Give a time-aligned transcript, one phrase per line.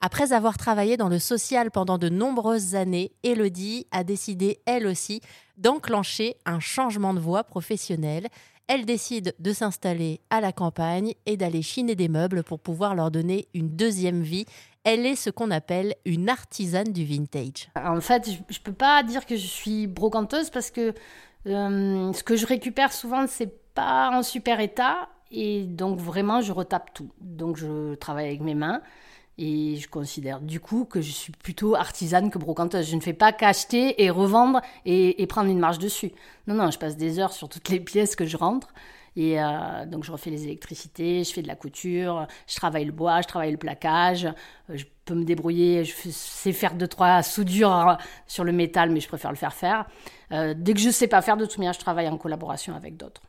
[0.00, 5.20] Après avoir travaillé dans le social pendant de nombreuses années, Elodie a décidé, elle aussi,
[5.56, 8.28] d'enclencher un changement de voie professionnelle.
[8.68, 13.10] Elle décide de s'installer à la campagne et d'aller chiner des meubles pour pouvoir leur
[13.10, 14.44] donner une deuxième vie.
[14.84, 17.70] Elle est ce qu'on appelle une artisane du vintage.
[17.76, 20.94] En fait, je ne peux pas dire que je suis brocanteuse parce que
[21.46, 26.52] euh, ce que je récupère souvent, c'est pas en super état et donc vraiment, je
[26.52, 27.10] retape tout.
[27.20, 28.82] Donc je travaille avec mes mains.
[29.38, 32.88] Et je considère du coup que je suis plutôt artisane que brocanteuse.
[32.88, 36.12] Je ne fais pas qu'acheter et revendre et, prendre une marge dessus.
[36.46, 38.72] Non, non, je passe des heures sur toutes les pièces que je rentre.
[39.14, 42.92] Et euh, donc je refais les électricités, je fais de la couture, je travaille le
[42.92, 47.22] bois, je travaille le plaquage, euh, je peux me débrouiller, je sais faire deux, trois
[47.22, 49.86] soudures sur le métal, mais je préfère le faire faire.
[50.32, 52.74] Euh, dès que je ne sais pas faire, de toute manière, je travaille en collaboration
[52.74, 53.22] avec d'autres.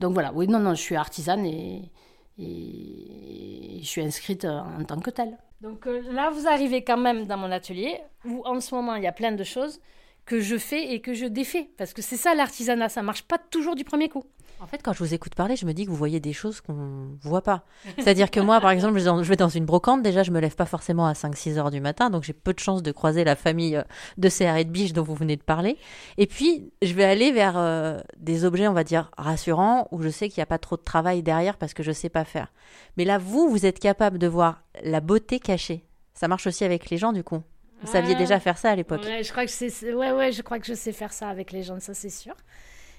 [0.00, 1.90] Donc voilà, oui, non, non, je suis artisane et
[2.38, 5.36] je suis inscrite en tant que telle.
[5.60, 9.02] Donc euh, là, vous arrivez quand même dans mon atelier où en ce moment, il
[9.04, 9.80] y a plein de choses
[10.26, 11.70] que je fais et que je défais.
[11.78, 14.24] Parce que c'est ça l'artisanat, ça marche pas toujours du premier coup.
[14.58, 16.62] En fait, quand je vous écoute parler, je me dis que vous voyez des choses
[16.62, 17.64] qu'on ne voit pas.
[17.98, 20.64] C'est-à-dire que moi, par exemple, je vais dans une brocante, déjà, je me lève pas
[20.64, 23.76] forcément à 5-6 heures du matin, donc j'ai peu de chances de croiser la famille
[23.76, 23.82] euh,
[24.16, 25.76] de CR et de biche dont vous venez de parler.
[26.16, 30.08] Et puis, je vais aller vers euh, des objets, on va dire, rassurants, où je
[30.08, 32.24] sais qu'il n'y a pas trop de travail derrière parce que je ne sais pas
[32.24, 32.50] faire.
[32.96, 35.84] Mais là, vous, vous êtes capable de voir la beauté cachée.
[36.14, 37.42] Ça marche aussi avec les gens, du coup.
[37.82, 39.02] Vous saviez déjà faire ça à l'époque.
[39.04, 41.62] Ouais, je crois que ouais, ouais, je crois que je sais faire ça avec les
[41.62, 42.34] gens, ça c'est sûr.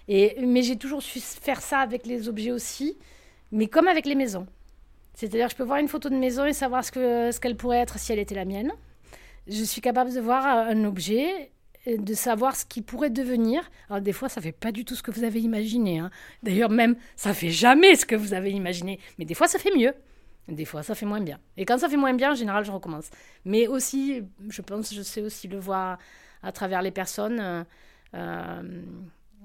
[0.08, 2.98] Et, mais j'ai toujours su faire ça avec les objets aussi,
[3.52, 4.48] mais comme avec les maisons.
[5.14, 7.80] C'est-à-dire, je peux voir une photo de maison et savoir ce qu'elle ce qu'elle pourrait
[7.80, 8.72] être si elle était la mienne.
[9.48, 11.52] Je suis capable de voir un objet,
[11.88, 13.70] de savoir ce qui pourrait devenir.
[13.90, 16.00] Alors, des fois, ça fait pas du tout ce que vous avez imaginé.
[16.00, 16.12] Hein.
[16.44, 19.00] D'ailleurs, même, ça fait jamais ce que vous avez imaginé.
[19.18, 19.94] Mais des fois, ça fait mieux.
[20.48, 21.40] Des fois, ça fait moins bien.
[21.58, 23.10] Et quand ça fait moins bien, en général, je recommence.
[23.44, 25.98] Mais aussi, je pense, je sais aussi le voir
[26.42, 27.66] à travers les personnes.
[28.14, 28.72] Euh,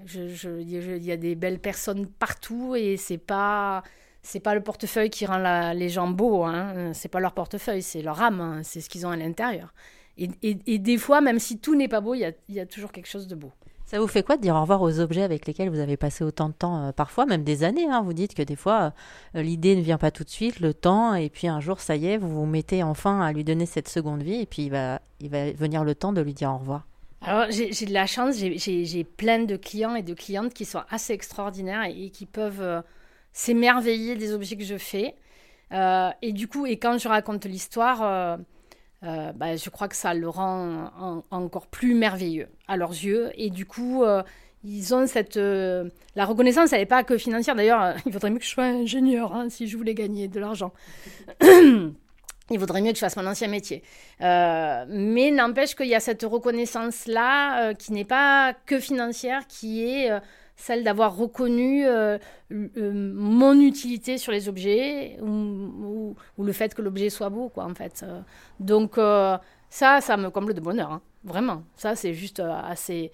[0.07, 3.83] il y a des belles personnes partout et c'est pas
[4.23, 6.93] c'est pas le portefeuille qui rend les gens beaux, hein.
[6.95, 8.61] c'est pas leur portefeuille, c'est leur âme, hein.
[8.63, 9.75] c'est ce qu'ils ont à l'intérieur.
[10.19, 12.67] Et, et, des fois, même si tout n'est pas beau, il y a, y a,
[12.67, 13.51] toujours quelque chose de beau.
[13.87, 16.23] Ça vous fait quoi de dire au revoir aux objets avec lesquels vous avez passé
[16.23, 18.03] autant de temps, euh, parfois même des années hein?
[18.03, 18.95] Vous dites que des fois,
[19.37, 21.97] euh, l'idée ne vient pas tout de suite, le temps, et puis un jour, ça
[21.97, 24.71] y est, vous vous mettez enfin à lui donner cette seconde vie, et puis il
[24.71, 26.87] va, il va venir le temps de lui dire au revoir.
[27.23, 31.13] Alors, j'ai de la chance, j'ai plein de clients et de clientes qui sont assez
[31.13, 32.83] extraordinaires et, qui peuvent euh,
[33.33, 35.15] s'émerveiller des objets que je fais.
[36.23, 38.39] Et du coup, et quand je raconte l'histoire,
[39.05, 43.31] euh, bah, je crois que ça le rend encore plus merveilleux à leurs yeux.
[43.35, 44.05] Et du coup,
[44.65, 45.37] ils ont cette.
[45.37, 47.55] la reconnaissance, elle n'est pas que financière.
[47.55, 50.73] D'ailleurs, il faudrait mieux que je sois ingénieur hein, si je voulais gagner de l'argent.
[52.53, 53.83] il vaudrait mieux que je fasse mon ancien métier.
[54.21, 59.85] Euh, mais n'empêche qu'il y a cette reconnaissance-là euh, qui n'est pas que financière, qui
[59.85, 60.21] est euh,
[60.63, 61.85] celle d'avoir reconnu
[62.51, 68.05] mon utilité sur les objets ou, le fait que l'objet soit beau, quoi, en fait.
[68.61, 71.03] donc ça, ça me comble de bonheur, hein.
[71.25, 71.65] vraiment.
[71.75, 73.11] Ça, c'est juste assez,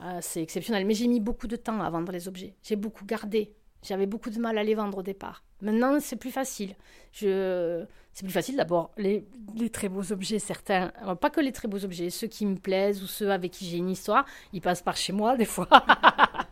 [0.00, 0.86] assez exceptionnel.
[0.86, 2.54] Mais j'ai mis beaucoup de temps à vendre les objets.
[2.62, 3.52] J'ai beaucoup gardé.
[3.82, 5.42] J'avais beaucoup de mal à les vendre au départ.
[5.60, 6.74] Maintenant, c'est plus facile.
[7.12, 7.84] Je...
[8.12, 8.90] C'est plus facile d'abord.
[8.96, 9.24] Les,
[9.72, 10.88] très beaux objets, certains,
[11.20, 13.76] pas que les très beaux objets, ceux qui me plaisent ou ceux avec qui j'ai
[13.76, 15.68] une histoire, ils passent par chez moi des fois.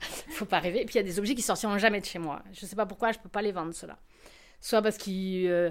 [0.31, 0.83] faut pas rêver.
[0.83, 2.43] Et puis il y a des objets qui sortiront jamais de chez moi.
[2.53, 3.99] Je ne sais pas pourquoi je peux pas les vendre, ceux-là.
[4.61, 5.71] Soit parce qu'ils euh,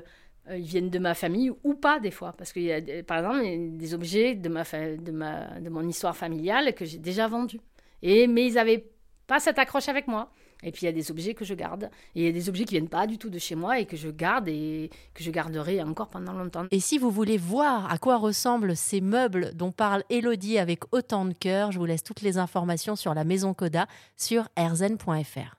[0.50, 2.34] ils viennent de ma famille ou pas des fois.
[2.38, 6.16] Parce qu'il y a, par exemple, des objets de, ma, de, ma, de mon histoire
[6.16, 7.60] familiale que j'ai déjà vendus.
[8.02, 8.86] Et, mais ils n'avaient
[9.28, 10.32] pas cette accroche avec moi.
[10.66, 11.90] Et puis il y a des objets que je garde.
[12.16, 13.86] Et il y a des objets qui viennent pas du tout de chez moi et
[13.86, 16.66] que je garde et que je garderai encore pendant longtemps.
[16.72, 21.26] Et si vous voulez voir à quoi ressemblent ces meubles dont parle Elodie avec autant
[21.26, 23.88] de cœur, je vous laisse toutes les informations sur la maison Coda
[24.18, 25.56] sur erzen.fr.